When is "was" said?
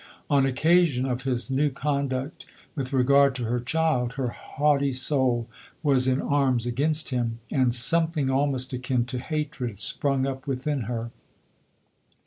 5.83-6.07